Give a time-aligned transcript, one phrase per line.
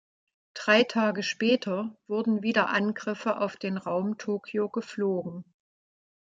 [0.55, 5.45] Drei Tage später wurden wieder Angriffe auf den Raum Tokio geflogen.